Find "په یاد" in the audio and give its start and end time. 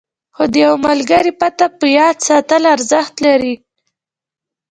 1.77-2.15